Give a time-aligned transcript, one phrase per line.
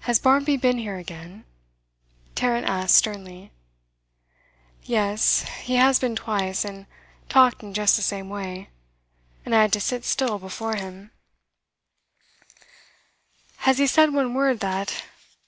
[0.00, 1.44] 'Has Barmby been here again?'
[2.34, 3.52] Tarrant asked sternly.
[4.82, 5.42] 'Yes.
[5.62, 6.86] He has been twice, and
[7.28, 8.68] talked in just the same way,
[9.44, 11.12] and I had to sit still before him'
[13.58, 15.04] 'Has he said one word that